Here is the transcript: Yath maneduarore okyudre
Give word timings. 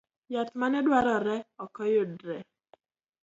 Yath 0.33 0.53
maneduarore 0.59 1.37
okyudre 1.63 2.37